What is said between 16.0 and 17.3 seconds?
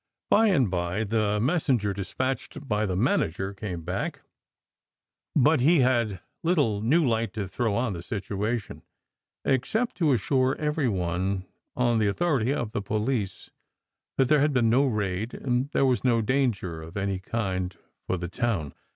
no danger of any